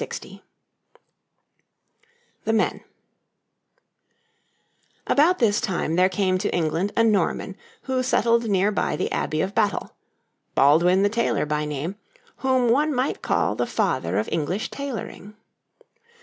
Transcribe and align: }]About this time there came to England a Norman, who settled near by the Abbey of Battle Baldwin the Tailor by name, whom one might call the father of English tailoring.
}]About 5.05 5.37
this 5.37 5.61
time 5.61 5.93
there 5.95 6.09
came 6.09 6.39
to 6.39 6.51
England 6.51 6.91
a 6.97 7.03
Norman, 7.03 7.55
who 7.83 8.01
settled 8.01 8.49
near 8.49 8.71
by 8.71 8.95
the 8.95 9.11
Abbey 9.11 9.41
of 9.41 9.53
Battle 9.53 9.93
Baldwin 10.55 11.03
the 11.03 11.09
Tailor 11.09 11.45
by 11.45 11.65
name, 11.65 11.97
whom 12.37 12.71
one 12.71 12.95
might 12.95 13.21
call 13.21 13.53
the 13.53 13.67
father 13.67 14.17
of 14.17 14.27
English 14.31 14.71
tailoring. 14.71 15.35